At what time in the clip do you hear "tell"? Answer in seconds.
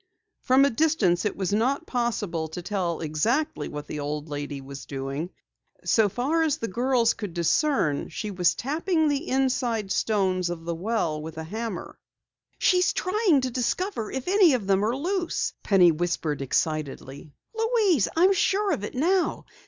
2.63-3.01